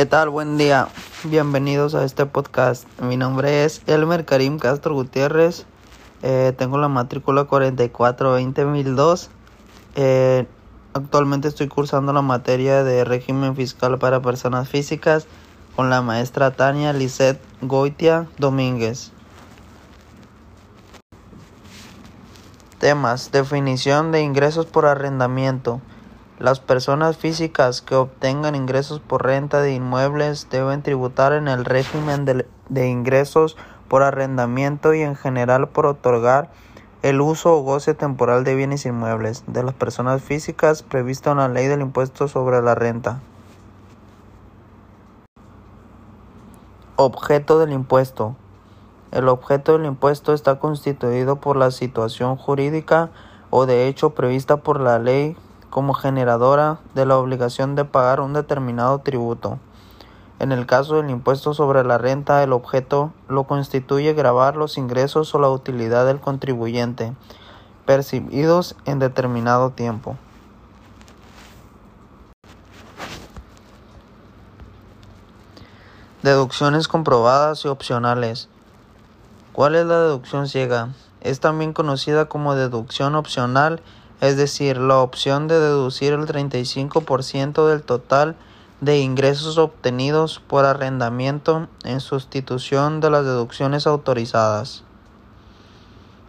¿Qué 0.00 0.06
tal? 0.06 0.30
Buen 0.30 0.56
día. 0.56 0.88
Bienvenidos 1.24 1.94
a 1.94 2.06
este 2.06 2.24
podcast. 2.24 2.88
Mi 3.02 3.18
nombre 3.18 3.66
es 3.66 3.82
Elmer 3.86 4.24
Karim 4.24 4.58
Castro 4.58 4.94
Gutiérrez. 4.94 5.66
Eh, 6.22 6.54
tengo 6.56 6.78
la 6.78 6.88
matrícula 6.88 7.46
44-2002. 7.46 9.28
Eh, 9.96 10.46
actualmente 10.94 11.48
estoy 11.48 11.68
cursando 11.68 12.14
la 12.14 12.22
materia 12.22 12.82
de 12.82 13.04
régimen 13.04 13.54
fiscal 13.54 13.98
para 13.98 14.22
personas 14.22 14.70
físicas 14.70 15.26
con 15.76 15.90
la 15.90 16.00
maestra 16.00 16.52
Tania 16.52 16.94
Lisette 16.94 17.42
Goitia 17.60 18.26
Domínguez. 18.38 19.12
Temas. 22.78 23.32
Definición 23.32 24.12
de 24.12 24.22
ingresos 24.22 24.64
por 24.64 24.86
arrendamiento. 24.86 25.82
Las 26.40 26.58
personas 26.58 27.18
físicas 27.18 27.82
que 27.82 27.94
obtengan 27.94 28.54
ingresos 28.54 28.98
por 28.98 29.26
renta 29.26 29.60
de 29.60 29.74
inmuebles 29.74 30.48
deben 30.48 30.82
tributar 30.82 31.34
en 31.34 31.48
el 31.48 31.66
régimen 31.66 32.24
de, 32.24 32.88
ingresos 32.88 33.58
por 33.88 34.02
arrendamiento 34.02 34.94
y 34.94 35.02
en 35.02 35.16
general 35.16 35.68
por 35.68 35.84
otorgar 35.84 36.50
el 37.02 37.20
uso 37.20 37.54
o 37.54 37.60
goce 37.60 37.92
temporal 37.92 38.42
de 38.42 38.54
bienes 38.54 38.86
inmuebles 38.86 39.44
de 39.48 39.62
las 39.62 39.74
personas 39.74 40.22
físicas 40.22 40.82
previsto 40.82 41.30
en 41.30 41.36
la 41.36 41.48
ley 41.48 41.66
del 41.66 41.82
impuesto 41.82 42.26
sobre 42.26 42.62
la 42.62 42.74
renta. 42.74 43.20
Objeto 46.96 47.58
del 47.58 47.72
impuesto. 47.72 48.34
El 49.12 49.28
objeto 49.28 49.76
del 49.76 49.84
impuesto 49.84 50.32
está 50.32 50.58
constituido 50.58 51.36
por 51.36 51.58
la 51.58 51.70
situación 51.70 52.38
jurídica 52.38 53.10
o 53.50 53.66
de 53.66 53.88
hecho 53.88 54.14
prevista 54.14 54.56
por 54.56 54.80
la 54.80 54.98
ley 54.98 55.36
como 55.70 55.94
generadora 55.94 56.78
de 56.94 57.06
la 57.06 57.16
obligación 57.16 57.76
de 57.76 57.84
pagar 57.84 58.20
un 58.20 58.32
determinado 58.32 58.98
tributo. 58.98 59.58
En 60.40 60.52
el 60.52 60.66
caso 60.66 60.96
del 60.96 61.10
impuesto 61.10 61.54
sobre 61.54 61.84
la 61.84 61.98
renta, 61.98 62.42
el 62.42 62.52
objeto 62.52 63.12
lo 63.28 63.44
constituye 63.44 64.12
grabar 64.14 64.56
los 64.56 64.78
ingresos 64.78 65.34
o 65.34 65.38
la 65.38 65.48
utilidad 65.48 66.06
del 66.06 66.20
contribuyente 66.20 67.12
percibidos 67.90 68.76
en 68.84 69.00
determinado 69.00 69.70
tiempo. 69.70 70.16
Deducciones 76.22 76.86
comprobadas 76.86 77.64
y 77.64 77.68
opcionales. 77.68 78.48
¿Cuál 79.52 79.74
es 79.74 79.86
la 79.86 80.00
deducción 80.00 80.48
ciega? 80.48 80.90
Es 81.20 81.40
también 81.40 81.72
conocida 81.72 82.26
como 82.26 82.54
deducción 82.54 83.14
opcional 83.14 83.82
es 84.20 84.36
decir, 84.36 84.76
la 84.76 84.98
opción 84.98 85.48
de 85.48 85.58
deducir 85.58 86.12
el 86.12 86.26
35% 86.26 87.66
del 87.66 87.82
total 87.82 88.36
de 88.82 88.98
ingresos 88.98 89.56
obtenidos 89.56 90.42
por 90.46 90.66
arrendamiento 90.66 91.68
en 91.84 92.00
sustitución 92.00 93.00
de 93.00 93.10
las 93.10 93.24
deducciones 93.24 93.86
autorizadas. 93.86 94.84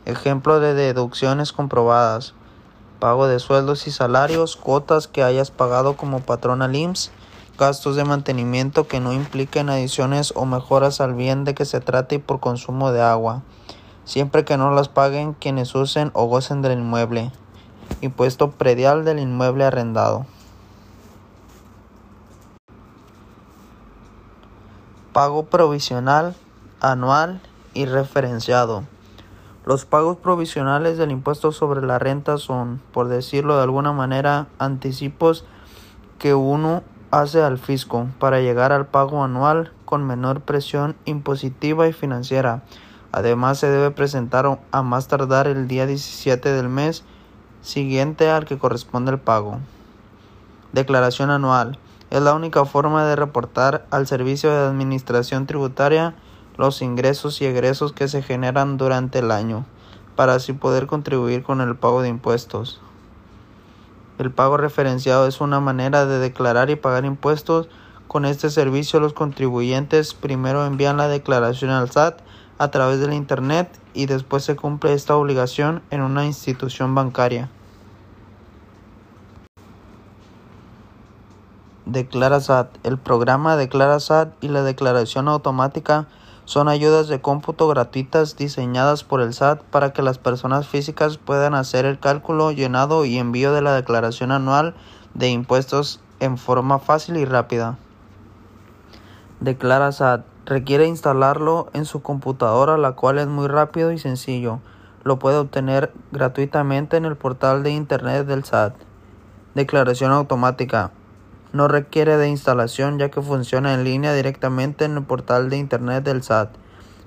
Ejemplo 0.06 0.60
de 0.60 0.74
deducciones 0.74 1.52
comprobadas. 1.52 2.34
Pago 3.00 3.28
de 3.28 3.40
sueldos 3.40 3.88
y 3.88 3.92
salarios, 3.92 4.56
cuotas 4.56 5.08
que 5.08 5.24
hayas 5.24 5.52
pagado 5.52 5.98
como 5.98 6.22
patrón 6.22 6.62
al 6.62 6.76
IMSS, 6.76 7.12
gastos 7.58 7.96
de 7.96 8.06
mantenimiento 8.06 8.88
que 8.88 9.00
no 9.00 9.12
impliquen 9.12 9.70
adiciones 9.70 10.34
o 10.36 10.46
mejoras 10.46 11.02
al 11.02 11.14
bien 11.14 11.44
de 11.44 11.56
que 11.56 11.66
se 11.66 11.82
trate 11.82 12.16
y 12.16 12.20
por 12.20 12.40
consumo 12.40 12.92
de 12.92 13.02
agua, 13.02 13.42
siempre 14.06 14.46
que 14.46 14.56
no 14.56 14.72
las 14.72 14.88
paguen 14.88 15.34
quienes 15.34 15.74
usen 15.76 16.12
o 16.14 16.26
gocen 16.26 16.62
del 16.62 16.80
inmueble 16.80 17.32
impuesto 18.02 18.52
predial 18.52 19.04
del 19.04 19.20
inmueble 19.20 19.66
arrendado. 19.66 20.26
Pago 25.14 25.46
provisional, 25.46 26.36
anual 26.80 27.42
y 27.74 27.86
referenciado. 27.86 28.84
Los 29.66 29.86
pagos 29.86 30.18
provisionales 30.18 30.98
del 30.98 31.12
impuesto 31.12 31.52
sobre 31.52 31.86
la 31.86 32.00
renta 32.00 32.38
son, 32.38 32.82
por 32.92 33.10
decirlo 33.10 33.58
de 33.58 33.64
alguna 33.64 33.94
manera, 33.94 34.48
anticipos 34.58 35.46
que 36.18 36.34
uno 36.34 36.82
hace 37.12 37.44
al 37.44 37.58
fisco 37.58 38.08
para 38.20 38.40
llegar 38.40 38.72
al 38.72 38.88
pago 38.88 39.24
anual 39.24 39.72
con 39.86 40.08
menor 40.08 40.42
presión 40.42 40.96
impositiva 41.06 41.88
y 41.88 41.94
financiera. 41.94 42.64
Además, 43.12 43.60
se 43.60 43.70
debe 43.70 43.92
presentar 43.92 44.60
a 44.72 44.82
más 44.82 45.08
tardar 45.08 45.48
el 45.48 45.68
día 45.68 45.86
17 45.86 46.50
del 46.50 46.70
mes 46.70 47.04
siguiente 47.62 48.30
al 48.30 48.46
que 48.46 48.58
corresponde 48.58 49.12
el 49.12 49.20
pago. 49.20 49.60
Declaración 50.74 51.30
anual. 51.30 51.78
Es 52.10 52.22
la 52.22 52.34
única 52.34 52.66
forma 52.66 53.06
de 53.06 53.16
reportar 53.16 53.86
al 53.92 54.08
Servicio 54.08 54.52
de 54.52 54.68
Administración 54.68 55.48
Tributaria 55.48 56.16
los 56.58 56.82
ingresos 56.82 57.42
y 57.42 57.46
egresos 57.46 57.94
que 57.94 58.08
se 58.08 58.22
generan 58.22 58.78
durante 58.78 59.20
el 59.20 59.32
año, 59.32 59.66
para 60.16 60.36
así 60.36 60.54
poder 60.54 60.88
contribuir 60.88 61.44
con 61.44 61.62
el 61.62 61.76
pago 61.76 62.02
de 62.02 62.10
impuestos. 62.10 62.82
El 64.18 64.32
pago 64.32 64.58
referenciado 64.58 65.26
es 65.28 65.42
una 65.42 65.60
manera 65.60 66.06
de 66.06 66.20
declarar 66.20 66.70
y 66.70 66.76
pagar 66.76 67.06
impuestos. 67.06 67.70
Con 68.08 68.26
este 68.26 68.50
servicio 68.50 69.00
los 69.00 69.14
contribuyentes 69.14 70.14
primero 70.14 70.66
envían 70.66 70.98
la 70.98 71.08
declaración 71.08 71.72
al 71.72 71.90
SAT 71.90 72.20
a 72.62 72.70
través 72.70 73.00
del 73.00 73.14
Internet 73.14 73.68
y 73.96 74.06
después 74.06 74.44
se 74.44 74.56
cumple 74.56 74.94
esta 74.94 75.16
obligación 75.16 75.82
en 75.90 76.02
una 76.02 76.28
institución 76.28 76.94
bancaria. 76.94 77.50
Declara 81.88 82.40
SAT. 82.40 82.70
El 82.84 83.00
programa 83.00 83.56
Declara 83.56 84.00
SAT 84.00 84.36
y 84.42 84.50
la 84.50 84.62
declaración 84.62 85.28
automática 85.28 86.06
son 86.46 86.68
ayudas 86.68 87.08
de 87.08 87.20
cómputo 87.20 87.68
gratuitas 87.68 88.38
diseñadas 88.38 89.04
por 89.04 89.22
el 89.22 89.34
SAT 89.34 89.64
para 89.64 89.92
que 89.92 90.04
las 90.04 90.20
personas 90.20 90.68
físicas 90.68 91.18
puedan 91.18 91.56
hacer 91.56 91.86
el 91.86 91.98
cálculo, 91.98 92.52
llenado 92.52 93.06
y 93.06 93.18
envío 93.18 93.54
de 93.54 93.64
la 93.64 93.74
declaración 93.74 94.32
anual 94.32 94.76
de 95.16 95.30
impuestos 95.30 96.00
en 96.20 96.38
forma 96.38 96.78
fácil 96.78 97.18
y 97.18 97.26
rápida. 97.26 97.80
Declara 99.40 99.92
SAT 99.92 100.31
Requiere 100.46 100.88
instalarlo 100.88 101.70
en 101.74 101.86
su 101.86 102.02
computadora, 102.02 102.78
la 102.78 102.94
cual 102.94 103.20
es 103.20 103.28
muy 103.28 103.48
rápido 103.48 103.92
y 103.92 104.00
sencillo. 104.00 104.60
Lo 105.04 105.20
puede 105.20 105.38
obtener 105.38 105.94
gratuitamente 106.12 106.98
en 106.98 107.06
el 107.06 107.16
portal 107.16 107.62
de 107.62 107.70
Internet 107.70 108.26
del 108.26 108.44
SAT. 108.44 108.74
Declaración 109.54 110.12
automática. 110.12 110.92
No 111.54 111.68
requiere 111.68 112.18
de 112.18 112.28
instalación 112.28 112.98
ya 112.98 113.10
que 113.10 113.22
funciona 113.22 113.74
en 113.76 113.84
línea 113.84 114.14
directamente 114.14 114.86
en 114.86 114.98
el 114.98 115.04
portal 115.04 115.50
de 115.50 115.58
Internet 115.58 116.04
del 116.04 116.24
SAT. 116.24 116.50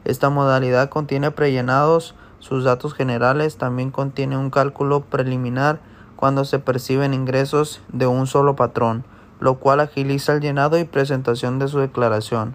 Esta 0.05 0.31
modalidad 0.31 0.89
contiene 0.89 1.33
prellenados 1.33 2.15
sus 2.39 2.63
datos 2.63 2.95
generales, 2.95 3.57
también 3.57 3.91
contiene 3.91 4.37
un 4.37 4.51
cálculo 4.51 5.01
preliminar 5.01 5.81
cuando 6.15 6.45
se 6.45 6.61
perciben 6.61 7.15
ingresos 7.15 7.81
de 7.89 8.07
un 8.07 8.27
solo 8.29 8.55
patrón, 8.55 9.05
lo 9.41 9.59
cual 9.59 9.81
agiliza 9.81 10.35
el 10.35 10.41
llenado 10.41 10.79
y 10.79 10.85
presentación 10.85 11.59
de 11.59 11.69
su 11.69 11.81
declaración. 11.81 12.55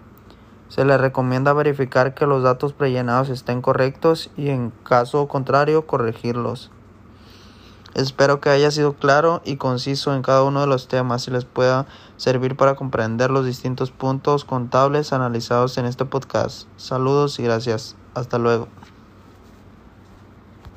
Se 0.70 0.84
le 0.84 0.96
recomienda 0.96 1.52
verificar 1.52 2.14
que 2.14 2.26
los 2.26 2.44
datos 2.44 2.72
prellenados 2.72 3.28
estén 3.28 3.60
correctos 3.60 4.30
y 4.36 4.50
en 4.50 4.70
caso 4.84 5.26
contrario 5.26 5.86
corregirlos. 5.86 6.70
Espero 7.94 8.40
que 8.40 8.50
haya 8.50 8.70
sido 8.70 8.92
claro 8.92 9.42
y 9.44 9.56
conciso 9.56 10.14
en 10.14 10.22
cada 10.22 10.44
uno 10.44 10.60
de 10.60 10.68
los 10.68 10.86
temas 10.86 11.26
y 11.26 11.32
les 11.32 11.44
pueda 11.44 11.86
servir 12.16 12.56
para 12.56 12.76
comprender 12.76 13.32
los 13.32 13.44
distintos 13.44 13.90
puntos 13.90 14.44
contables 14.44 15.12
analizados 15.12 15.76
en 15.76 15.86
este 15.86 16.04
podcast. 16.04 16.68
Saludos 16.76 17.40
y 17.40 17.42
gracias. 17.42 17.96
Hasta 18.14 18.38
luego. 18.38 18.68